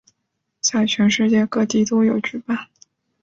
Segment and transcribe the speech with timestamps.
[0.61, 2.67] 在全世界各地都有举办。